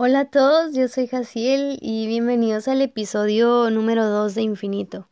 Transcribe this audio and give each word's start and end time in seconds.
Hola 0.00 0.20
a 0.20 0.24
todos, 0.26 0.76
yo 0.76 0.86
soy 0.86 1.08
Jaciel 1.08 1.76
y 1.80 2.06
bienvenidos 2.06 2.68
al 2.68 2.82
episodio 2.82 3.68
número 3.68 4.08
2 4.08 4.36
de 4.36 4.42
Infinito. 4.42 5.08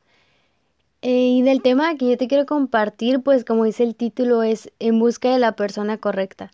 Eh, 1.02 1.26
y 1.38 1.42
del 1.42 1.60
tema 1.60 1.96
que 1.96 2.08
yo 2.08 2.16
te 2.16 2.28
quiero 2.28 2.46
compartir, 2.46 3.20
pues 3.20 3.44
como 3.44 3.64
dice 3.64 3.82
el 3.82 3.96
título, 3.96 4.44
es 4.44 4.70
En 4.78 5.00
busca 5.00 5.28
de 5.32 5.40
la 5.40 5.56
persona 5.56 5.98
correcta. 5.98 6.52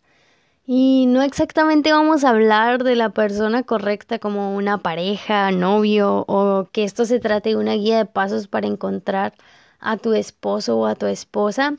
Y 0.66 1.04
no 1.08 1.20
exactamente 1.20 1.92
vamos 1.92 2.24
a 2.24 2.30
hablar 2.30 2.84
de 2.84 2.96
la 2.96 3.10
persona 3.10 3.64
correcta 3.64 4.18
como 4.18 4.56
una 4.56 4.78
pareja, 4.78 5.50
novio, 5.50 6.24
o 6.26 6.68
que 6.72 6.84
esto 6.84 7.04
se 7.04 7.20
trate 7.20 7.50
de 7.50 7.56
una 7.56 7.74
guía 7.74 7.98
de 7.98 8.06
pasos 8.06 8.48
para 8.48 8.66
encontrar 8.66 9.34
a 9.78 9.98
tu 9.98 10.14
esposo 10.14 10.78
o 10.78 10.86
a 10.86 10.94
tu 10.94 11.04
esposa, 11.04 11.76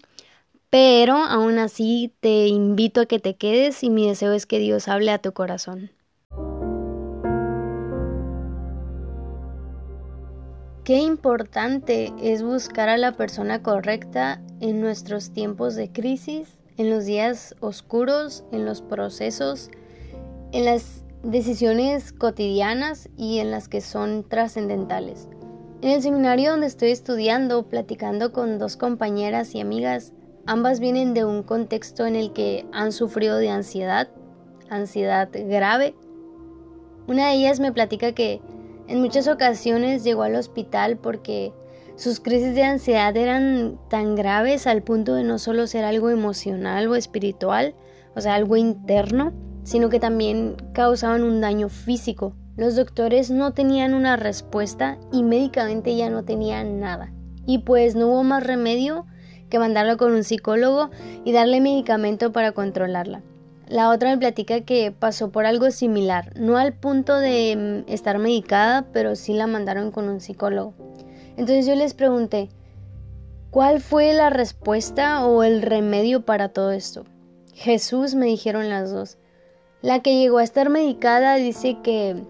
pero 0.69 1.15
aún 1.15 1.57
así 1.57 2.13
te 2.19 2.45
invito 2.45 3.01
a 3.01 3.05
que 3.07 3.17
te 3.17 3.37
quedes 3.37 3.83
y 3.83 3.89
mi 3.89 4.07
deseo 4.07 4.33
es 4.33 4.45
que 4.45 4.59
Dios 4.59 4.87
hable 4.87 5.09
a 5.09 5.17
tu 5.17 5.33
corazón. 5.33 5.89
Qué 10.83 10.97
importante 10.97 12.11
es 12.21 12.43
buscar 12.43 12.89
a 12.89 12.97
la 12.97 13.13
persona 13.13 13.63
correcta 13.63 14.41
en 14.59 14.81
nuestros 14.81 15.31
tiempos 15.31 15.75
de 15.75 15.89
crisis, 15.89 16.57
en 16.75 16.89
los 16.89 17.05
días 17.05 17.55
oscuros, 17.61 18.43
en 18.51 18.65
los 18.65 18.81
procesos, 18.81 19.69
en 20.51 20.65
las 20.65 21.05
decisiones 21.23 22.11
cotidianas 22.11 23.07
y 23.15 23.39
en 23.39 23.49
las 23.49 23.69
que 23.69 23.79
son 23.79 24.27
trascendentales. 24.27 25.29
En 25.81 25.91
el 25.91 26.01
seminario 26.01 26.51
donde 26.51 26.67
estoy 26.67 26.91
estudiando, 26.91 27.63
platicando 27.69 28.33
con 28.33 28.59
dos 28.59 28.75
compañeras 28.75 29.55
y 29.55 29.61
amigas, 29.61 30.11
ambas 30.45 30.81
vienen 30.81 31.13
de 31.13 31.23
un 31.23 31.43
contexto 31.43 32.05
en 32.05 32.17
el 32.17 32.33
que 32.33 32.65
han 32.73 32.91
sufrido 32.91 33.37
de 33.37 33.49
ansiedad, 33.49 34.09
ansiedad 34.69 35.29
grave. 35.31 35.95
Una 37.07 37.29
de 37.29 37.35
ellas 37.35 37.61
me 37.61 37.71
platica 37.71 38.11
que 38.11 38.41
en 38.87 39.01
muchas 39.01 39.27
ocasiones 39.27 40.03
llegó 40.03 40.23
al 40.23 40.35
hospital 40.35 40.97
porque 40.97 41.53
sus 41.95 42.19
crisis 42.19 42.55
de 42.55 42.63
ansiedad 42.63 43.15
eran 43.15 43.79
tan 43.89 44.15
graves 44.15 44.65
al 44.67 44.81
punto 44.81 45.13
de 45.15 45.23
no 45.23 45.37
solo 45.37 45.67
ser 45.67 45.85
algo 45.85 46.09
emocional 46.09 46.87
o 46.87 46.95
espiritual, 46.95 47.75
o 48.15 48.21
sea, 48.21 48.35
algo 48.35 48.57
interno, 48.57 49.31
sino 49.63 49.89
que 49.89 49.99
también 49.99 50.55
causaban 50.73 51.23
un 51.23 51.39
daño 51.39 51.69
físico. 51.69 52.35
Los 52.57 52.75
doctores 52.75 53.31
no 53.31 53.53
tenían 53.53 53.93
una 53.93 54.15
respuesta 54.15 54.97
y 55.11 55.23
médicamente 55.23 55.95
ya 55.95 56.09
no 56.09 56.23
tenían 56.23 56.79
nada. 56.79 57.11
Y 57.45 57.59
pues 57.59 57.95
no 57.95 58.07
hubo 58.07 58.23
más 58.23 58.45
remedio 58.45 59.05
que 59.49 59.59
mandarla 59.59 59.97
con 59.97 60.13
un 60.13 60.23
psicólogo 60.23 60.89
y 61.23 61.31
darle 61.31 61.61
medicamento 61.61 62.31
para 62.31 62.51
controlarla. 62.51 63.21
La 63.67 63.89
otra 63.89 64.09
me 64.09 64.17
platica 64.17 64.61
que 64.61 64.91
pasó 64.91 65.31
por 65.31 65.45
algo 65.45 65.71
similar, 65.71 66.37
no 66.37 66.57
al 66.57 66.73
punto 66.73 67.17
de 67.17 67.83
mm, 67.87 67.91
estar 67.91 68.19
medicada, 68.19 68.85
pero 68.91 69.15
sí 69.15 69.33
la 69.33 69.47
mandaron 69.47 69.91
con 69.91 70.09
un 70.09 70.19
psicólogo. 70.19 70.73
Entonces 71.37 71.65
yo 71.65 71.75
les 71.75 71.93
pregunté, 71.93 72.49
¿cuál 73.51 73.79
fue 73.79 74.13
la 74.13 74.29
respuesta 74.29 75.25
o 75.25 75.43
el 75.43 75.61
remedio 75.61 76.25
para 76.25 76.49
todo 76.49 76.71
esto? 76.71 77.05
Jesús 77.53 78.15
me 78.15 78.25
dijeron 78.25 78.69
las 78.69 78.91
dos. 78.91 79.17
La 79.81 80.01
que 80.01 80.17
llegó 80.17 80.39
a 80.39 80.43
estar 80.43 80.69
medicada 80.69 81.35
dice 81.35 81.77
que 81.83 82.23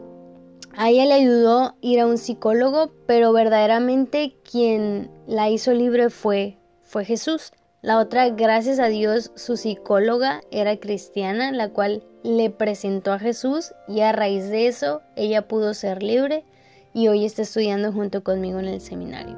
a 0.75 0.89
ella 0.89 1.05
le 1.05 1.13
ayudó 1.13 1.75
ir 1.81 1.99
a 1.99 2.07
un 2.07 2.17
psicólogo, 2.17 2.91
pero 3.05 3.31
verdaderamente 3.31 4.35
quien 4.49 5.11
la 5.27 5.49
hizo 5.49 5.71
libre 5.73 6.09
fue, 6.09 6.57
fue 6.81 7.05
Jesús. 7.05 7.53
La 7.83 7.99
otra, 7.99 8.29
gracias 8.29 8.79
a 8.79 8.87
Dios, 8.87 9.33
su 9.35 9.57
psicóloga 9.57 10.39
era 10.51 10.77
cristiana, 10.77 11.51
la 11.51 11.67
cual 11.67 12.01
le 12.23 12.49
presentó 12.49 13.11
a 13.11 13.19
Jesús 13.19 13.73
y 13.89 13.99
a 13.99 14.13
raíz 14.13 14.49
de 14.49 14.67
eso 14.67 15.01
ella 15.17 15.49
pudo 15.49 15.73
ser 15.73 16.01
libre 16.01 16.45
y 16.93 17.09
hoy 17.09 17.25
está 17.25 17.41
estudiando 17.41 17.91
junto 17.91 18.23
conmigo 18.23 18.57
en 18.59 18.67
el 18.69 18.79
seminario. 18.79 19.35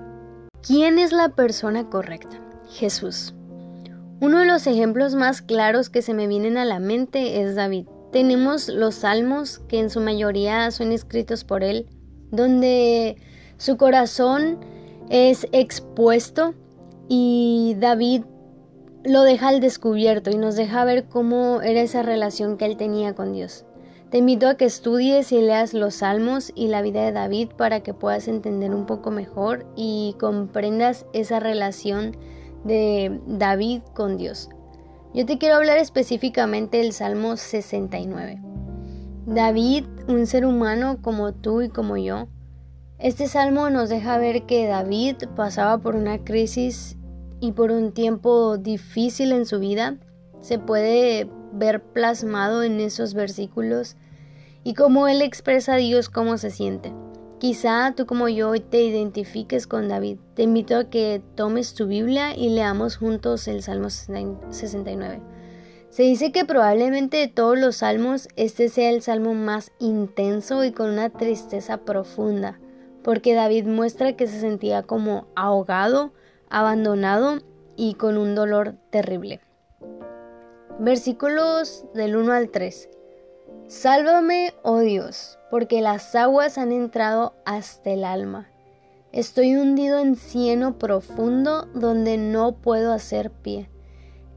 ¿Quién 0.61 0.99
es 0.99 1.11
la 1.11 1.29
persona 1.29 1.89
correcta? 1.89 2.39
Jesús. 2.69 3.33
Uno 4.21 4.37
de 4.37 4.45
los 4.45 4.67
ejemplos 4.67 5.15
más 5.15 5.41
claros 5.41 5.89
que 5.89 6.03
se 6.03 6.13
me 6.13 6.27
vienen 6.27 6.59
a 6.59 6.65
la 6.65 6.79
mente 6.79 7.41
es 7.41 7.55
David. 7.55 7.87
Tenemos 8.11 8.69
los 8.69 8.93
salmos 8.93 9.57
que 9.67 9.79
en 9.79 9.89
su 9.89 10.01
mayoría 10.01 10.69
son 10.69 10.91
escritos 10.91 11.43
por 11.45 11.63
él, 11.63 11.87
donde 12.29 13.17
su 13.57 13.75
corazón 13.77 14.59
es 15.09 15.47
expuesto 15.51 16.53
y 17.09 17.75
David 17.79 18.23
lo 19.05 19.21
deja 19.21 19.49
al 19.49 19.59
descubierto 19.59 20.31
y 20.31 20.35
nos 20.35 20.55
deja 20.55 20.83
ver 20.83 21.05
cómo 21.05 21.61
era 21.61 21.81
esa 21.81 22.01
relación 22.01 22.57
que 22.57 22.65
él 22.65 22.75
tenía 22.75 23.13
con 23.13 23.33
Dios. 23.33 23.65
Te 24.09 24.17
invito 24.17 24.47
a 24.47 24.55
que 24.55 24.65
estudies 24.65 25.31
y 25.31 25.41
leas 25.41 25.73
los 25.73 25.95
salmos 25.95 26.51
y 26.55 26.67
la 26.67 26.81
vida 26.81 27.03
de 27.03 27.11
David 27.11 27.49
para 27.55 27.81
que 27.81 27.93
puedas 27.93 28.27
entender 28.27 28.73
un 28.73 28.85
poco 28.85 29.11
mejor 29.11 29.65
y 29.75 30.15
comprendas 30.19 31.05
esa 31.13 31.39
relación 31.39 32.17
de 32.63 33.19
David 33.27 33.81
con 33.93 34.17
Dios. 34.17 34.49
Yo 35.13 35.25
te 35.25 35.37
quiero 35.37 35.55
hablar 35.55 35.77
específicamente 35.77 36.77
del 36.77 36.91
Salmo 36.91 37.37
69. 37.37 38.41
David, 39.27 39.85
un 40.07 40.25
ser 40.25 40.45
humano 40.45 40.97
como 41.01 41.33
tú 41.33 41.61
y 41.61 41.69
como 41.69 41.97
yo, 41.97 42.27
este 42.97 43.27
salmo 43.27 43.69
nos 43.69 43.89
deja 43.89 44.17
ver 44.17 44.43
que 44.43 44.67
David 44.67 45.15
pasaba 45.35 45.77
por 45.77 45.95
una 45.95 46.23
crisis 46.23 46.97
y 47.45 47.51
por 47.51 47.71
un 47.71 47.91
tiempo 47.91 48.57
difícil 48.57 49.31
en 49.31 49.45
su 49.45 49.59
vida, 49.59 49.97
se 50.41 50.59
puede 50.59 51.29
ver 51.53 51.81
plasmado 51.81 52.63
en 52.63 52.79
esos 52.79 53.13
versículos 53.13 53.95
y 54.63 54.73
cómo 54.73 55.07
él 55.07 55.21
expresa 55.21 55.75
a 55.75 55.77
Dios 55.77 56.09
cómo 56.09 56.37
se 56.37 56.49
siente. 56.49 56.91
Quizá 57.37 57.93
tú 57.95 58.05
como 58.05 58.29
yo 58.29 58.53
te 58.59 58.81
identifiques 58.81 59.67
con 59.67 59.87
David. 59.87 60.17
Te 60.33 60.43
invito 60.43 60.77
a 60.77 60.89
que 60.89 61.21
tomes 61.35 61.75
tu 61.75 61.85
Biblia 61.85 62.35
y 62.35 62.49
leamos 62.49 62.97
juntos 62.97 63.47
el 63.47 63.61
Salmo 63.61 63.89
69. 63.89 65.21
Se 65.89 66.03
dice 66.03 66.31
que 66.31 66.45
probablemente 66.45 67.17
de 67.17 67.27
todos 67.27 67.59
los 67.59 67.77
salmos 67.77 68.27
este 68.35 68.69
sea 68.69 68.89
el 68.89 69.01
salmo 69.01 69.33
más 69.33 69.71
intenso 69.79 70.63
y 70.63 70.71
con 70.71 70.89
una 70.89 71.09
tristeza 71.09 71.77
profunda, 71.77 72.59
porque 73.03 73.35
David 73.35 73.65
muestra 73.65 74.15
que 74.17 74.27
se 74.27 74.39
sentía 74.39 74.83
como 74.83 75.27
ahogado, 75.35 76.11
abandonado 76.49 77.39
y 77.75 77.95
con 77.95 78.17
un 78.17 78.35
dolor 78.35 78.75
terrible. 78.89 79.41
Versículos 80.79 81.85
del 81.93 82.15
1 82.15 82.33
al 82.33 82.49
3. 82.49 82.89
Sálvame, 83.67 84.53
oh 84.61 84.79
Dios, 84.79 85.39
porque 85.49 85.81
las 85.81 86.13
aguas 86.15 86.57
han 86.57 86.71
entrado 86.71 87.33
hasta 87.45 87.91
el 87.91 88.03
alma. 88.03 88.47
Estoy 89.11 89.55
hundido 89.55 89.99
en 89.99 90.17
cieno 90.17 90.77
profundo 90.77 91.67
donde 91.73 92.17
no 92.17 92.57
puedo 92.57 92.91
hacer 92.91 93.31
pie. 93.31 93.69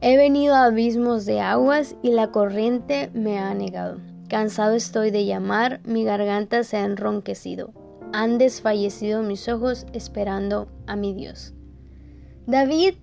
He 0.01 0.17
venido 0.17 0.55
a 0.55 0.67
abismos 0.67 1.27
de 1.27 1.41
aguas 1.41 1.97
y 2.03 2.13
la 2.13 2.31
corriente 2.31 3.11
me 3.13 3.39
ha 3.41 3.53
negado. 3.55 3.99
Cansado 4.29 4.77
estoy 4.77 5.11
de 5.11 5.25
llamar, 5.25 5.81
mi 5.85 6.05
garganta 6.05 6.63
se 6.63 6.77
ha 6.77 6.85
enronquecido. 6.85 7.73
Han 8.13 8.39
desfallecido 8.39 9.23
mis 9.23 9.49
ojos 9.49 9.87
esperando 9.93 10.69
a 10.87 10.95
mi 10.95 11.13
Dios. 11.13 11.55
David 12.49 12.95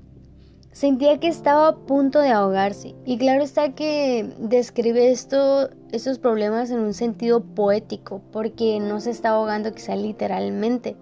sentía 0.72 1.19
que 1.19 1.28
estaba 1.28 1.67
a 1.67 1.75
punto 1.75 2.17
de 2.17 2.31
ahogarse 2.31 2.95
y 3.06 3.19
claro 3.19 3.44
está 3.44 3.75
que 3.75 4.28
describe 4.39 5.11
esto, 5.11 5.69
estos 5.91 6.17
problemas 6.17 6.72
en 6.72 6.79
un 6.79 6.95
sentido 6.95 7.44
poético 7.44 8.23
porque 8.31 8.79
no 8.79 9.00
se 9.01 9.11
está 9.11 9.29
ahogando 9.29 9.72
quizá 9.72 9.95
literalmente, 9.95 10.97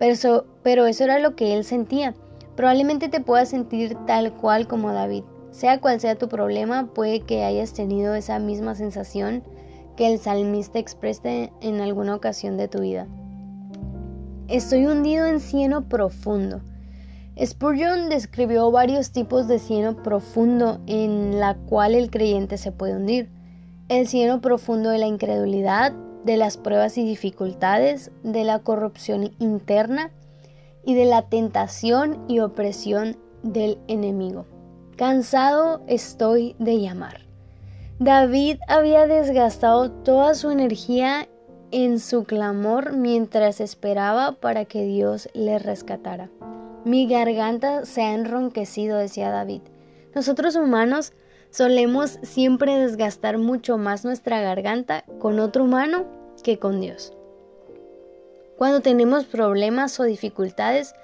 pero 0.00 0.14
eso, 0.14 0.46
pero 0.64 0.86
eso 0.86 1.04
era 1.04 1.20
lo 1.20 1.36
que 1.36 1.54
él 1.54 1.62
sentía. 1.62 2.16
Probablemente 2.56 3.08
te 3.08 3.20
puedas 3.20 3.50
sentir 3.50 3.96
tal 4.04 4.32
cual 4.32 4.66
como 4.66 4.92
David. 4.92 5.22
Sea 5.52 5.80
cual 5.80 6.00
sea 6.00 6.16
tu 6.16 6.28
problema, 6.28 6.92
puede 6.92 7.20
que 7.20 7.44
hayas 7.44 7.72
tenido 7.72 8.16
esa 8.16 8.40
misma 8.40 8.74
sensación 8.74 9.44
que 9.96 10.12
el 10.12 10.18
salmista 10.18 10.80
expresa 10.80 11.30
en 11.60 11.80
alguna 11.80 12.16
ocasión 12.16 12.56
de 12.56 12.66
tu 12.66 12.80
vida. 12.80 13.06
Estoy 14.48 14.86
hundido 14.86 15.26
en 15.26 15.38
cieno 15.38 15.88
profundo. 15.88 16.62
Spurgeon 17.44 18.08
describió 18.08 18.70
varios 18.70 19.10
tipos 19.10 19.46
de 19.46 19.58
cieno 19.58 20.02
profundo 20.02 20.80
en 20.86 21.38
la 21.38 21.54
cual 21.54 21.94
el 21.94 22.10
creyente 22.10 22.56
se 22.56 22.72
puede 22.72 22.96
hundir. 22.96 23.28
El 23.88 24.08
cieno 24.08 24.40
profundo 24.40 24.88
de 24.88 24.98
la 24.98 25.06
incredulidad, 25.06 25.92
de 26.24 26.38
las 26.38 26.56
pruebas 26.56 26.96
y 26.96 27.04
dificultades, 27.04 28.10
de 28.22 28.44
la 28.44 28.60
corrupción 28.60 29.32
interna 29.38 30.10
y 30.82 30.94
de 30.94 31.04
la 31.04 31.22
tentación 31.28 32.24
y 32.26 32.40
opresión 32.40 33.18
del 33.42 33.78
enemigo. 33.86 34.46
Cansado 34.96 35.82
estoy 35.86 36.56
de 36.58 36.80
llamar. 36.80 37.20
David 37.98 38.58
había 38.66 39.06
desgastado 39.06 39.90
toda 39.90 40.34
su 40.34 40.50
energía 40.50 41.28
en 41.70 42.00
su 42.00 42.24
clamor 42.24 42.96
mientras 42.96 43.60
esperaba 43.60 44.32
para 44.32 44.64
que 44.64 44.84
Dios 44.84 45.28
le 45.34 45.58
rescatara. 45.58 46.30
Mi 46.86 47.08
garganta 47.08 47.84
se 47.84 48.00
ha 48.02 48.14
enronquecido, 48.14 48.96
decía 48.96 49.28
David. 49.30 49.62
Nosotros 50.14 50.54
humanos 50.54 51.14
solemos 51.50 52.20
siempre 52.22 52.78
desgastar 52.78 53.38
mucho 53.38 53.76
más 53.76 54.04
nuestra 54.04 54.40
garganta 54.40 55.02
con 55.18 55.40
otro 55.40 55.64
humano 55.64 56.06
que 56.44 56.60
con 56.60 56.80
Dios. 56.80 57.12
Cuando 58.56 58.82
tenemos 58.82 59.24
problemas 59.24 59.98
o 59.98 60.04
dificultades, 60.04 60.94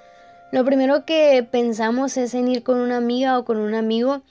lo 0.53 0.63
primero 0.63 1.03
que 1.03 1.45
pensamos 1.51 2.15
es 2.15 2.33
en 2.33 2.47
ir 2.47 2.63
con 2.63 2.77
una 2.77 2.95
amiga 2.95 3.37
o 3.37 3.43
con 3.43 3.57
un 3.57 3.73
amigo 3.73 4.21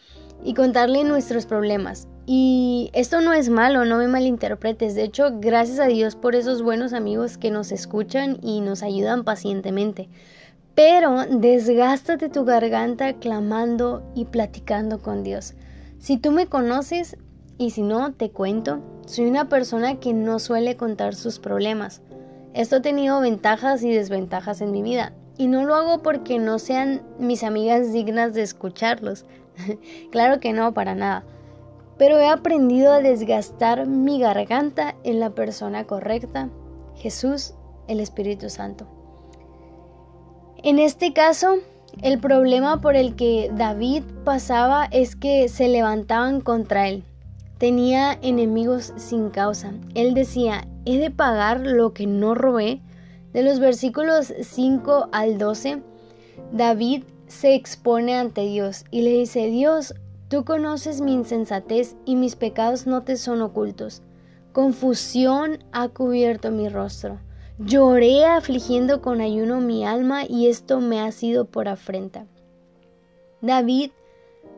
y 0.42 0.54
contarle 0.54 1.04
nuestros 1.04 1.44
problemas. 1.44 2.08
Y 2.24 2.90
esto 2.94 3.20
no 3.20 3.34
es 3.34 3.50
malo, 3.50 3.84
no 3.84 3.98
me 3.98 4.08
malinterpretes. 4.08 4.94
De 4.94 5.02
hecho, 5.02 5.38
gracias 5.38 5.80
a 5.80 5.86
Dios 5.86 6.16
por 6.16 6.34
esos 6.34 6.62
buenos 6.62 6.94
amigos 6.94 7.36
que 7.36 7.50
nos 7.50 7.72
escuchan 7.72 8.38
y 8.40 8.62
nos 8.62 8.82
ayudan 8.82 9.24
pacientemente. 9.24 10.08
Pero 10.74 11.26
desgástate 11.26 12.30
tu 12.30 12.44
garganta 12.44 13.14
clamando 13.14 14.02
y 14.14 14.24
platicando 14.24 15.02
con 15.02 15.22
Dios. 15.22 15.54
Si 15.98 16.16
tú 16.16 16.30
me 16.30 16.46
conoces 16.46 17.18
y 17.58 17.70
si 17.70 17.82
no, 17.82 18.12
te 18.14 18.30
cuento, 18.30 18.80
soy 19.06 19.26
una 19.26 19.48
persona 19.50 20.00
que 20.00 20.14
no 20.14 20.38
suele 20.38 20.76
contar 20.76 21.14
sus 21.14 21.38
problemas. 21.38 22.00
Esto 22.54 22.76
ha 22.76 22.82
tenido 22.82 23.20
ventajas 23.20 23.82
y 23.82 23.92
desventajas 23.92 24.62
en 24.62 24.72
mi 24.72 24.82
vida. 24.82 25.12
Y 25.36 25.46
no 25.46 25.64
lo 25.64 25.74
hago 25.74 26.02
porque 26.02 26.38
no 26.38 26.58
sean 26.58 27.02
mis 27.18 27.44
amigas 27.44 27.92
dignas 27.92 28.32
de 28.32 28.42
escucharlos. 28.42 29.26
claro 30.10 30.40
que 30.40 30.52
no, 30.52 30.72
para 30.72 30.94
nada. 30.94 31.24
Pero 31.98 32.18
he 32.18 32.28
aprendido 32.28 32.92
a 32.92 33.00
desgastar 33.00 33.86
mi 33.86 34.18
garganta 34.18 34.96
en 35.04 35.20
la 35.20 35.30
persona 35.30 35.84
correcta, 35.84 36.48
Jesús, 36.96 37.54
el 37.88 38.00
Espíritu 38.00 38.48
Santo. 38.48 39.01
En 40.64 40.78
este 40.78 41.12
caso, 41.12 41.56
el 42.02 42.20
problema 42.20 42.80
por 42.80 42.94
el 42.94 43.16
que 43.16 43.50
David 43.52 44.04
pasaba 44.24 44.84
es 44.92 45.16
que 45.16 45.48
se 45.48 45.66
levantaban 45.66 46.40
contra 46.40 46.88
él. 46.88 47.02
Tenía 47.58 48.16
enemigos 48.22 48.92
sin 48.96 49.30
causa. 49.30 49.72
Él 49.96 50.14
decía, 50.14 50.68
he 50.84 50.98
de 50.98 51.10
pagar 51.10 51.60
lo 51.60 51.92
que 51.92 52.06
no 52.06 52.36
robé. 52.36 52.80
De 53.32 53.42
los 53.42 53.58
versículos 53.58 54.32
5 54.40 55.08
al 55.10 55.36
12, 55.36 55.82
David 56.52 57.02
se 57.26 57.56
expone 57.56 58.14
ante 58.14 58.42
Dios 58.42 58.84
y 58.92 59.02
le 59.02 59.10
dice, 59.10 59.48
Dios, 59.48 59.94
tú 60.28 60.44
conoces 60.44 61.00
mi 61.00 61.12
insensatez 61.12 61.96
y 62.04 62.14
mis 62.14 62.36
pecados 62.36 62.86
no 62.86 63.02
te 63.02 63.16
son 63.16 63.42
ocultos. 63.42 64.00
Confusión 64.52 65.64
ha 65.72 65.88
cubierto 65.88 66.52
mi 66.52 66.68
rostro. 66.68 67.18
Lloré 67.58 68.24
afligiendo 68.24 69.02
con 69.02 69.20
ayuno 69.20 69.60
mi 69.60 69.84
alma 69.84 70.24
y 70.26 70.46
esto 70.46 70.80
me 70.80 71.00
ha 71.00 71.12
sido 71.12 71.44
por 71.44 71.68
afrenta. 71.68 72.26
David 73.40 73.90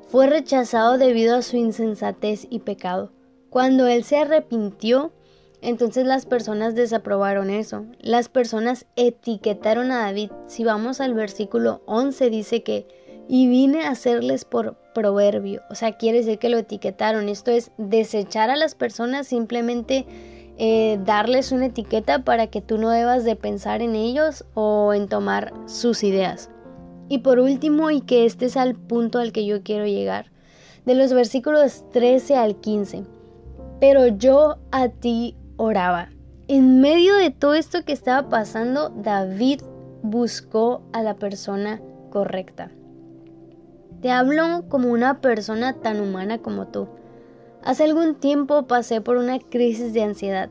fue 0.08 0.26
rechazado 0.28 0.96
debido 0.96 1.36
a 1.36 1.42
su 1.42 1.56
insensatez 1.56 2.46
y 2.48 2.60
pecado. 2.60 3.10
Cuando 3.50 3.86
él 3.86 4.04
se 4.04 4.18
arrepintió, 4.18 5.12
entonces 5.60 6.06
las 6.06 6.26
personas 6.26 6.74
desaprobaron 6.74 7.50
eso. 7.50 7.86
Las 8.00 8.28
personas 8.28 8.86
etiquetaron 8.96 9.90
a 9.90 10.04
David. 10.04 10.30
Si 10.46 10.62
vamos 10.62 11.00
al 11.00 11.14
versículo 11.14 11.82
11 11.86 12.30
dice 12.30 12.62
que 12.62 12.86
y 13.28 13.48
vine 13.48 13.84
a 13.84 13.90
hacerles 13.90 14.44
por 14.44 14.76
proverbio. 14.94 15.62
O 15.70 15.74
sea, 15.74 15.96
quiere 15.96 16.18
decir 16.18 16.38
que 16.38 16.50
lo 16.50 16.58
etiquetaron. 16.58 17.28
Esto 17.28 17.50
es 17.50 17.70
desechar 17.78 18.50
a 18.50 18.56
las 18.56 18.74
personas, 18.74 19.26
simplemente 19.26 20.06
eh, 20.56 21.00
darles 21.04 21.52
una 21.52 21.66
etiqueta 21.66 22.24
para 22.24 22.46
que 22.46 22.60
tú 22.60 22.78
no 22.78 22.90
debas 22.90 23.24
de 23.24 23.36
pensar 23.36 23.82
en 23.82 23.94
ellos 23.94 24.44
o 24.54 24.92
en 24.94 25.08
tomar 25.08 25.52
sus 25.66 26.04
ideas. 26.04 26.50
Y 27.08 27.18
por 27.18 27.38
último, 27.38 27.90
y 27.90 28.00
que 28.00 28.24
este 28.24 28.46
es 28.46 28.56
al 28.56 28.74
punto 28.74 29.18
al 29.18 29.32
que 29.32 29.44
yo 29.44 29.62
quiero 29.62 29.86
llegar, 29.86 30.30
de 30.86 30.94
los 30.94 31.12
versículos 31.12 31.84
13 31.92 32.36
al 32.36 32.56
15. 32.56 33.04
Pero 33.80 34.06
yo 34.06 34.56
a 34.70 34.88
ti 34.88 35.36
oraba. 35.56 36.10
En 36.46 36.80
medio 36.80 37.16
de 37.16 37.30
todo 37.30 37.54
esto 37.54 37.84
que 37.84 37.92
estaba 37.92 38.28
pasando, 38.28 38.90
David 38.90 39.62
buscó 40.02 40.82
a 40.92 41.02
la 41.02 41.14
persona 41.14 41.80
correcta. 42.10 42.70
Te 44.02 44.10
hablo 44.10 44.64
como 44.68 44.90
una 44.90 45.20
persona 45.20 45.72
tan 45.80 46.00
humana 46.00 46.38
como 46.38 46.66
tú. 46.68 46.88
Hace 47.64 47.84
algún 47.84 48.14
tiempo 48.14 48.66
pasé 48.66 49.00
por 49.00 49.16
una 49.16 49.38
crisis 49.38 49.92
de 49.92 50.02
ansiedad. 50.02 50.50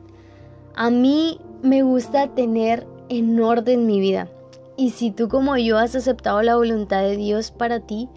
A 0.74 0.90
mí 0.90 1.38
me 1.62 1.82
gusta 1.82 2.34
tener 2.34 2.86
en 3.08 3.40
orden 3.40 3.86
mi 3.86 4.00
vida. 4.00 4.28
Y 4.76 4.90
si 4.90 5.10
tú 5.10 5.28
como 5.28 5.56
yo 5.56 5.78
has 5.78 5.94
aceptado 5.94 6.42
la 6.42 6.56
voluntad 6.56 7.02
de 7.02 7.16
Dios 7.16 7.52
para 7.52 7.80
ti, 7.80 8.08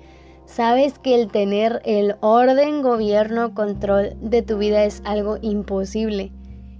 sabes 0.45 0.97
que 0.97 1.15
el 1.15 1.31
tener 1.31 1.81
el 1.85 2.15
orden, 2.21 2.81
gobierno, 2.81 3.53
control 3.53 4.15
de 4.19 4.41
tu 4.41 4.57
vida 4.57 4.83
es 4.83 5.01
algo 5.05 5.37
imposible 5.41 6.31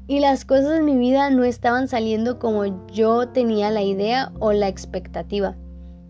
y 0.07 0.19
las 0.19 0.45
cosas 0.45 0.79
en 0.79 0.85
mi 0.85 0.97
vida 0.97 1.29
no 1.29 1.43
estaban 1.43 1.87
saliendo 1.87 2.39
como 2.39 2.87
yo 2.87 3.27
tenía 3.27 3.69
la 3.71 3.83
idea 3.83 4.31
o 4.39 4.53
la 4.53 4.69
expectativa. 4.69 5.55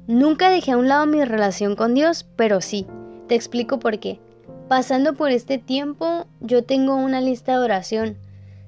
Nunca 0.06 0.50
dejé 0.50 0.72
a 0.72 0.78
un 0.78 0.88
lado 0.88 1.06
mi 1.08 1.24
relación 1.26 1.76
con 1.76 1.96
Dios, 1.96 2.26
pero 2.36 2.62
sí, 2.62 2.86
te 3.28 3.36
explico 3.36 3.80
por 3.80 4.00
qué. 4.00 4.22
Pasando 4.68 5.14
por 5.14 5.32
este 5.32 5.58
tiempo, 5.58 6.26
yo 6.42 6.64
tengo 6.64 6.96
una 6.96 7.22
lista 7.22 7.54
de 7.54 7.60
oración 7.60 8.18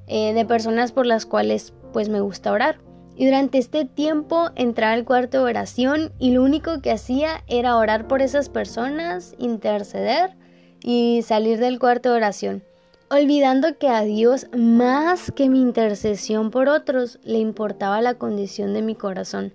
eh, 0.07 0.33
de 0.33 0.45
personas 0.45 0.91
por 0.91 1.05
las 1.05 1.25
cuales 1.25 1.73
pues 1.91 2.09
me 2.09 2.21
gusta 2.21 2.51
orar. 2.51 2.79
Y 3.17 3.25
durante 3.25 3.57
este 3.57 3.83
tiempo 3.83 4.49
entraba 4.55 4.93
al 4.93 5.03
cuarto 5.03 5.39
de 5.39 5.51
oración 5.51 6.13
y 6.19 6.31
lo 6.31 6.43
único 6.43 6.81
que 6.81 6.91
hacía 6.91 7.43
era 7.47 7.75
orar 7.75 8.07
por 8.07 8.21
esas 8.21 8.47
personas, 8.47 9.35
interceder 9.39 10.37
y 10.81 11.21
salir 11.23 11.59
del 11.59 11.79
cuarto 11.79 12.11
de 12.11 12.15
oración 12.15 12.63
olvidando 13.09 13.77
que 13.77 13.89
a 13.89 14.01
Dios 14.03 14.47
más 14.55 15.31
que 15.31 15.49
mi 15.49 15.61
intercesión 15.61 16.51
por 16.51 16.69
otros 16.69 17.19
le 17.23 17.39
importaba 17.39 18.01
la 18.01 18.15
condición 18.15 18.73
de 18.73 18.81
mi 18.81 18.95
corazón. 18.95 19.53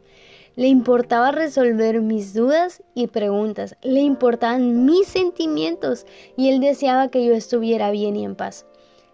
Le 0.57 0.69
importaba 0.69 1.33
resolver 1.33 2.01
mis 2.01 2.33
dudas 2.33 2.83
y 2.95 3.09
preguntas, 3.09 3.77
le 3.83 4.01
importaban 4.01 4.85
mis 4.85 5.09
sentimientos 5.09 6.07
y 6.37 6.49
él 6.49 6.61
deseaba 6.61 7.09
que 7.09 7.25
yo 7.25 7.35
estuviera 7.35 7.91
bien 7.91 8.15
y 8.15 8.25
en 8.25 8.37
paz. 8.37 8.65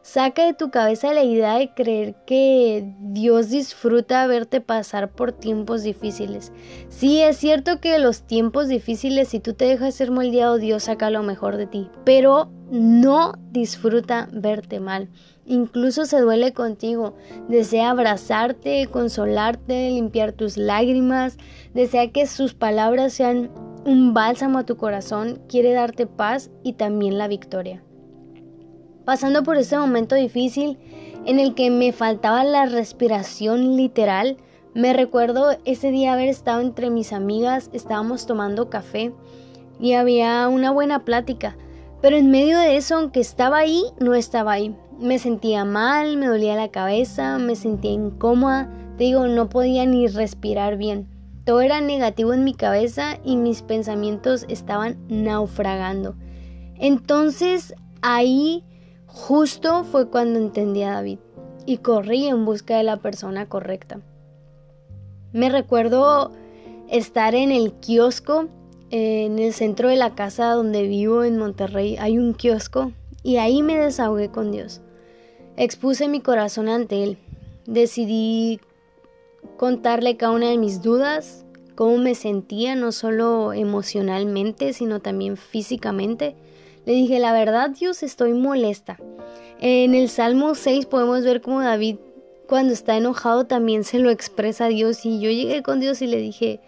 Saca 0.02 0.46
de 0.46 0.54
tu 0.54 0.70
cabeza 0.70 1.12
la 1.12 1.24
idea 1.24 1.58
de 1.58 1.74
creer 1.74 2.14
que 2.26 2.94
Dios 3.00 3.50
disfruta 3.50 4.26
verte 4.26 4.62
pasar 4.62 5.12
por 5.12 5.32
tiempos 5.32 5.82
difíciles. 5.82 6.52
Sí, 6.88 7.20
es 7.20 7.36
cierto 7.36 7.80
que 7.80 7.98
los 7.98 8.22
tiempos 8.22 8.68
difíciles, 8.68 9.28
si 9.28 9.40
tú 9.40 9.52
te 9.52 9.66
dejas 9.66 9.94
ser 9.94 10.10
moldeado, 10.10 10.56
Dios 10.56 10.84
saca 10.84 11.10
lo 11.10 11.22
mejor 11.22 11.58
de 11.58 11.66
ti, 11.66 11.90
pero 12.04 12.50
no 12.70 13.34
disfruta 13.50 14.28
verte 14.32 14.80
mal. 14.80 15.08
Incluso 15.50 16.06
se 16.06 16.20
duele 16.20 16.52
contigo, 16.52 17.14
desea 17.48 17.90
abrazarte, 17.90 18.86
consolarte, 18.86 19.90
limpiar 19.90 20.32
tus 20.32 20.56
lágrimas, 20.56 21.36
desea 21.74 22.12
que 22.12 22.26
sus 22.26 22.54
palabras 22.54 23.12
sean 23.12 23.50
un 23.84 24.14
bálsamo 24.14 24.58
a 24.58 24.64
tu 24.64 24.76
corazón, 24.76 25.42
quiere 25.48 25.72
darte 25.72 26.06
paz 26.06 26.50
y 26.62 26.74
también 26.74 27.18
la 27.18 27.26
victoria 27.26 27.82
pasando 29.10 29.42
por 29.42 29.56
este 29.56 29.76
momento 29.76 30.14
difícil 30.14 30.78
en 31.26 31.40
el 31.40 31.56
que 31.56 31.68
me 31.68 31.90
faltaba 31.90 32.44
la 32.44 32.66
respiración 32.66 33.76
literal. 33.76 34.36
Me 34.72 34.92
recuerdo 34.92 35.56
ese 35.64 35.90
día 35.90 36.12
haber 36.12 36.28
estado 36.28 36.60
entre 36.60 36.90
mis 36.90 37.12
amigas, 37.12 37.70
estábamos 37.72 38.26
tomando 38.26 38.70
café 38.70 39.12
y 39.80 39.94
había 39.94 40.46
una 40.46 40.70
buena 40.70 41.04
plática, 41.04 41.56
pero 42.00 42.16
en 42.16 42.30
medio 42.30 42.58
de 42.60 42.76
eso, 42.76 42.94
aunque 42.94 43.18
estaba 43.18 43.58
ahí, 43.58 43.82
no 43.98 44.14
estaba 44.14 44.52
ahí. 44.52 44.76
Me 45.00 45.18
sentía 45.18 45.64
mal, 45.64 46.16
me 46.16 46.26
dolía 46.26 46.56
la 46.56 46.68
cabeza, 46.68 47.38
me 47.38 47.56
sentía 47.56 47.92
incómoda, 47.92 48.70
te 48.98 49.04
digo, 49.04 49.26
no 49.26 49.48
podía 49.48 49.86
ni 49.86 50.06
respirar 50.06 50.76
bien. 50.76 51.08
Todo 51.44 51.62
era 51.62 51.80
negativo 51.80 52.34
en 52.34 52.44
mi 52.44 52.54
cabeza 52.54 53.18
y 53.24 53.36
mis 53.36 53.62
pensamientos 53.62 54.44
estaban 54.48 54.98
naufragando. 55.08 56.14
Entonces 56.76 57.74
ahí 58.02 58.64
Justo 59.12 59.82
fue 59.82 60.08
cuando 60.08 60.38
entendí 60.38 60.84
a 60.84 60.92
David 60.92 61.18
y 61.66 61.78
corrí 61.78 62.26
en 62.26 62.44
busca 62.44 62.76
de 62.76 62.84
la 62.84 62.98
persona 62.98 63.48
correcta. 63.48 64.00
Me 65.32 65.50
recuerdo 65.50 66.30
estar 66.88 67.34
en 67.34 67.50
el 67.50 67.72
kiosco, 67.72 68.46
en 68.90 69.40
el 69.40 69.52
centro 69.52 69.88
de 69.88 69.96
la 69.96 70.14
casa 70.14 70.52
donde 70.52 70.84
vivo 70.86 71.24
en 71.24 71.38
Monterrey, 71.38 71.96
hay 71.98 72.18
un 72.18 72.34
kiosco 72.34 72.92
y 73.24 73.38
ahí 73.38 73.62
me 73.62 73.76
desahogué 73.76 74.28
con 74.28 74.52
Dios. 74.52 74.80
Expuse 75.60 76.08
mi 76.08 76.20
corazón 76.20 76.70
ante 76.70 77.02
Él. 77.02 77.18
Decidí 77.66 78.60
contarle 79.58 80.16
cada 80.16 80.32
una 80.32 80.48
de 80.48 80.56
mis 80.56 80.80
dudas, 80.80 81.44
cómo 81.74 81.98
me 81.98 82.14
sentía, 82.14 82.76
no 82.76 82.92
solo 82.92 83.52
emocionalmente, 83.52 84.72
sino 84.72 85.00
también 85.00 85.36
físicamente. 85.36 86.34
Le 86.86 86.94
dije, 86.94 87.18
la 87.18 87.34
verdad 87.34 87.68
Dios, 87.78 88.02
estoy 88.02 88.32
molesta. 88.32 88.96
En 89.60 89.94
el 89.94 90.08
Salmo 90.08 90.54
6 90.54 90.86
podemos 90.86 91.24
ver 91.24 91.42
cómo 91.42 91.60
David 91.60 91.96
cuando 92.48 92.72
está 92.72 92.96
enojado 92.96 93.44
también 93.44 93.84
se 93.84 93.98
lo 93.98 94.08
expresa 94.08 94.64
a 94.64 94.68
Dios 94.68 95.04
y 95.04 95.20
yo 95.20 95.28
llegué 95.28 95.62
con 95.62 95.78
Dios 95.78 96.00
y 96.00 96.06
le 96.06 96.16
dije, 96.16 96.60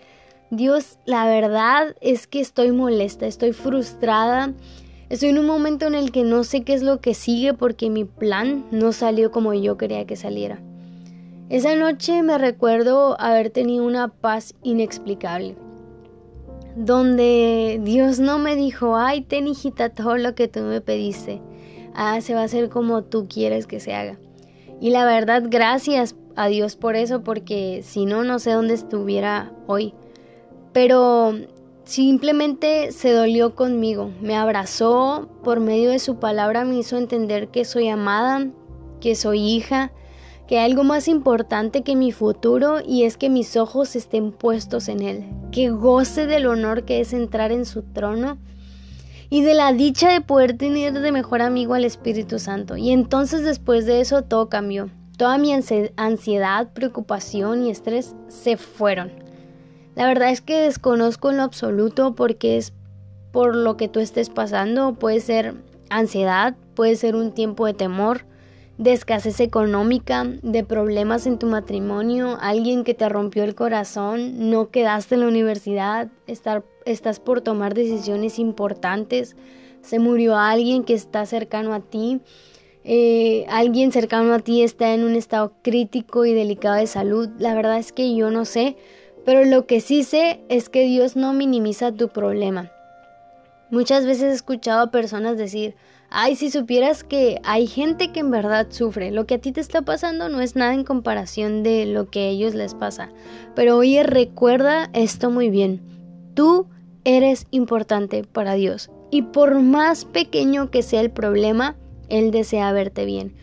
Dios, 0.50 0.98
la 1.06 1.24
verdad 1.24 1.96
es 2.02 2.26
que 2.26 2.40
estoy 2.40 2.72
molesta, 2.72 3.24
estoy 3.24 3.54
frustrada, 3.54 4.52
Estoy 5.12 5.28
en 5.28 5.38
un 5.38 5.44
momento 5.44 5.86
en 5.86 5.94
el 5.94 6.10
que 6.10 6.24
no 6.24 6.42
sé 6.42 6.62
qué 6.62 6.72
es 6.72 6.82
lo 6.82 7.02
que 7.02 7.12
sigue 7.12 7.52
porque 7.52 7.90
mi 7.90 8.06
plan 8.06 8.64
no 8.70 8.92
salió 8.92 9.30
como 9.30 9.52
yo 9.52 9.76
quería 9.76 10.06
que 10.06 10.16
saliera. 10.16 10.58
Esa 11.50 11.76
noche 11.76 12.22
me 12.22 12.38
recuerdo 12.38 13.20
haber 13.20 13.50
tenido 13.50 13.84
una 13.84 14.08
paz 14.08 14.54
inexplicable, 14.62 15.54
donde 16.76 17.78
Dios 17.84 18.20
no 18.20 18.38
me 18.38 18.56
dijo, 18.56 18.96
ay, 18.96 19.20
ten 19.20 19.48
hijita 19.48 19.90
todo 19.90 20.16
lo 20.16 20.34
que 20.34 20.48
tú 20.48 20.60
me 20.60 20.80
pediste, 20.80 21.42
ah, 21.94 22.18
se 22.22 22.32
va 22.32 22.40
a 22.40 22.44
hacer 22.44 22.70
como 22.70 23.04
tú 23.04 23.28
quieres 23.28 23.66
que 23.66 23.80
se 23.80 23.92
haga. 23.94 24.18
Y 24.80 24.92
la 24.92 25.04
verdad, 25.04 25.42
gracias 25.46 26.16
a 26.36 26.48
Dios 26.48 26.74
por 26.74 26.96
eso, 26.96 27.22
porque 27.22 27.82
si 27.84 28.06
no, 28.06 28.24
no 28.24 28.38
sé 28.38 28.52
dónde 28.52 28.72
estuviera 28.72 29.52
hoy. 29.66 29.92
Pero 30.72 31.34
simplemente 31.84 32.92
se 32.92 33.12
dolió 33.12 33.54
conmigo, 33.54 34.10
me 34.20 34.36
abrazó, 34.36 35.28
por 35.42 35.60
medio 35.60 35.90
de 35.90 35.98
su 35.98 36.16
palabra 36.16 36.64
me 36.64 36.78
hizo 36.78 36.96
entender 36.96 37.48
que 37.48 37.64
soy 37.64 37.88
amada, 37.88 38.48
que 39.00 39.14
soy 39.14 39.40
hija, 39.40 39.92
que 40.46 40.58
hay 40.58 40.70
algo 40.70 40.84
más 40.84 41.08
importante 41.08 41.82
que 41.82 41.96
mi 41.96 42.12
futuro 42.12 42.80
y 42.86 43.04
es 43.04 43.16
que 43.16 43.30
mis 43.30 43.56
ojos 43.56 43.96
estén 43.96 44.32
puestos 44.32 44.88
en 44.88 45.02
Él, 45.02 45.24
que 45.50 45.70
goce 45.70 46.26
del 46.26 46.46
honor 46.46 46.84
que 46.84 47.00
es 47.00 47.12
entrar 47.12 47.52
en 47.52 47.64
su 47.64 47.82
trono 47.82 48.38
y 49.30 49.40
de 49.40 49.54
la 49.54 49.72
dicha 49.72 50.10
de 50.10 50.20
poder 50.20 50.58
tener 50.58 50.92
de 50.92 51.10
mejor 51.10 51.40
amigo 51.40 51.72
al 51.72 51.86
Espíritu 51.86 52.38
Santo. 52.38 52.76
Y 52.76 52.90
entonces 52.90 53.44
después 53.44 53.86
de 53.86 54.02
eso 54.02 54.22
todo 54.22 54.50
cambió. 54.50 54.90
Toda 55.16 55.38
mi 55.38 55.54
ansiedad, 55.54 56.72
preocupación 56.74 57.64
y 57.64 57.70
estrés 57.70 58.14
se 58.28 58.58
fueron. 58.58 59.21
La 59.94 60.06
verdad 60.06 60.30
es 60.30 60.40
que 60.40 60.60
desconozco 60.60 61.30
en 61.30 61.36
lo 61.36 61.42
absoluto 61.42 62.14
porque 62.14 62.56
es 62.56 62.72
por 63.30 63.54
lo 63.54 63.76
que 63.76 63.88
tú 63.88 64.00
estés 64.00 64.30
pasando. 64.30 64.94
Puede 64.94 65.20
ser 65.20 65.54
ansiedad, 65.90 66.54
puede 66.74 66.96
ser 66.96 67.14
un 67.14 67.32
tiempo 67.32 67.66
de 67.66 67.74
temor, 67.74 68.24
de 68.78 68.92
escasez 68.92 69.40
económica, 69.40 70.24
de 70.42 70.64
problemas 70.64 71.26
en 71.26 71.38
tu 71.38 71.46
matrimonio, 71.46 72.38
alguien 72.40 72.84
que 72.84 72.94
te 72.94 73.08
rompió 73.08 73.44
el 73.44 73.54
corazón, 73.54 74.50
no 74.50 74.70
quedaste 74.70 75.14
en 75.14 75.20
la 75.20 75.28
universidad, 75.28 76.08
estar, 76.26 76.64
estás 76.86 77.20
por 77.20 77.42
tomar 77.42 77.74
decisiones 77.74 78.38
importantes, 78.38 79.36
se 79.82 79.98
murió 79.98 80.36
alguien 80.36 80.84
que 80.84 80.94
está 80.94 81.26
cercano 81.26 81.74
a 81.74 81.80
ti, 81.80 82.22
eh, 82.84 83.44
alguien 83.48 83.92
cercano 83.92 84.32
a 84.32 84.40
ti 84.40 84.62
está 84.62 84.94
en 84.94 85.04
un 85.04 85.14
estado 85.14 85.52
crítico 85.62 86.24
y 86.24 86.32
delicado 86.32 86.76
de 86.76 86.88
salud. 86.88 87.28
La 87.38 87.54
verdad 87.54 87.78
es 87.78 87.92
que 87.92 88.14
yo 88.16 88.30
no 88.30 88.44
sé, 88.44 88.76
pero 89.24 89.44
lo 89.44 89.66
que 89.66 89.80
sí 89.80 90.02
sé 90.02 90.40
es 90.48 90.68
que 90.68 90.84
Dios 90.84 91.16
no 91.16 91.32
minimiza 91.32 91.92
tu 91.92 92.08
problema. 92.08 92.70
Muchas 93.70 94.04
veces 94.04 94.24
he 94.24 94.34
escuchado 94.34 94.82
a 94.82 94.90
personas 94.90 95.38
decir, 95.38 95.74
ay, 96.10 96.36
si 96.36 96.50
supieras 96.50 97.04
que 97.04 97.40
hay 97.42 97.66
gente 97.66 98.12
que 98.12 98.20
en 98.20 98.30
verdad 98.30 98.66
sufre, 98.68 99.10
lo 99.10 99.26
que 99.26 99.34
a 99.34 99.38
ti 99.38 99.50
te 99.50 99.60
está 99.60 99.80
pasando 99.80 100.28
no 100.28 100.40
es 100.40 100.56
nada 100.56 100.74
en 100.74 100.84
comparación 100.84 101.62
de 101.62 101.86
lo 101.86 102.10
que 102.10 102.20
a 102.20 102.28
ellos 102.28 102.54
les 102.54 102.74
pasa. 102.74 103.08
Pero 103.54 103.78
oye, 103.78 104.02
recuerda 104.02 104.90
esto 104.92 105.30
muy 105.30 105.48
bien, 105.48 105.80
tú 106.34 106.66
eres 107.04 107.46
importante 107.50 108.24
para 108.24 108.54
Dios 108.54 108.90
y 109.10 109.22
por 109.22 109.60
más 109.60 110.04
pequeño 110.04 110.70
que 110.70 110.82
sea 110.82 111.00
el 111.00 111.10
problema, 111.10 111.76
Él 112.08 112.30
desea 112.30 112.72
verte 112.72 113.04
bien. 113.04 113.34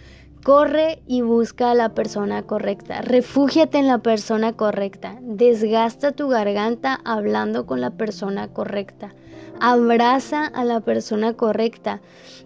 Corre 0.44 1.04
y 1.06 1.22
busca 1.22 1.72
a 1.72 1.76
la 1.76 1.90
persona 1.90 2.44
correcta. 2.44 3.02
Refúgiate 3.02 3.78
en 3.78 3.88
la 3.88 3.98
persona 3.98 4.54
correcta. 4.54 5.18
Desgasta 5.22 6.14
tu 6.14 6.30
garganta 6.30 7.02
hablando 7.04 7.66
con 7.66 7.82
la 7.82 7.92
persona 7.92 8.48
correcta. 8.48 9.14
Abraza 9.60 10.46
a 10.46 10.64
la 10.64 10.80
persona 10.80 11.34
correcta 11.34 12.00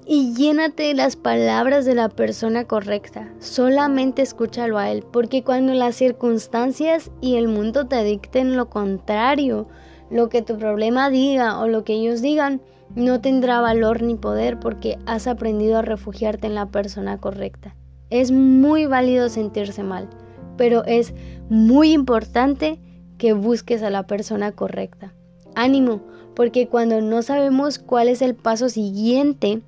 y 0.07 0.33
llénate 0.33 0.83
de 0.83 0.93
las 0.95 1.15
palabras 1.15 1.85
de 1.85 1.93
la 1.93 2.09
persona 2.09 2.65
correcta. 2.65 3.31
Solamente 3.37 4.23
escúchalo 4.23 4.79
a 4.79 4.89
él, 4.89 5.05
porque 5.13 5.43
cuando 5.43 5.75
las 5.75 5.95
circunstancias 5.95 7.11
y 7.21 7.35
el 7.35 7.47
mundo 7.47 7.85
te 7.85 8.03
dicten 8.03 8.57
lo 8.57 8.71
contrario, 8.71 9.67
lo 10.09 10.29
que 10.29 10.41
tu 10.41 10.57
problema 10.57 11.11
diga 11.11 11.59
o 11.59 11.67
lo 11.67 11.83
que 11.83 11.93
ellos 11.93 12.23
digan, 12.23 12.59
no 12.95 13.21
tendrá 13.21 13.61
valor 13.61 14.01
ni 14.01 14.15
poder 14.15 14.59
porque 14.59 14.97
has 15.05 15.27
aprendido 15.27 15.77
a 15.77 15.83
refugiarte 15.83 16.47
en 16.47 16.55
la 16.55 16.65
persona 16.65 17.19
correcta. 17.19 17.75
Es 18.13 18.31
muy 18.31 18.85
válido 18.85 19.27
sentirse 19.27 19.81
mal, 19.81 20.07
pero 20.55 20.85
es 20.85 21.15
muy 21.49 21.93
importante 21.93 22.79
que 23.17 23.33
busques 23.33 23.81
a 23.81 23.89
la 23.89 24.05
persona 24.05 24.51
correcta. 24.51 25.15
Ánimo, 25.55 25.99
porque 26.35 26.67
cuando 26.67 27.01
no 27.01 27.23
sabemos 27.23 27.79
cuál 27.79 28.09
es 28.09 28.21
el 28.21 28.35
paso 28.35 28.69
siguiente, 28.69 29.63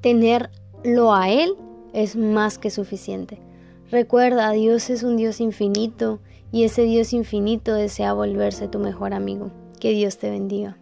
tenerlo 0.00 1.12
a 1.12 1.28
Él 1.28 1.52
es 1.92 2.16
más 2.16 2.56
que 2.56 2.70
suficiente. 2.70 3.38
Recuerda, 3.90 4.50
Dios 4.52 4.88
es 4.88 5.02
un 5.02 5.18
Dios 5.18 5.42
infinito 5.42 6.18
y 6.50 6.64
ese 6.64 6.84
Dios 6.84 7.12
infinito 7.12 7.74
desea 7.74 8.14
volverse 8.14 8.68
tu 8.68 8.78
mejor 8.78 9.12
amigo. 9.12 9.50
Que 9.78 9.90
Dios 9.90 10.16
te 10.16 10.30
bendiga. 10.30 10.78